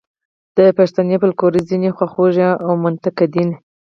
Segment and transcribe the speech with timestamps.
[0.57, 3.49] د پښتني فوکلور ځینې خواخوږي او منتقدین.